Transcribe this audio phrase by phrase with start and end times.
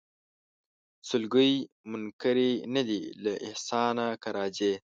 [1.07, 1.53] سلګۍ
[1.91, 4.73] منکري نه دي له احسانه که راځې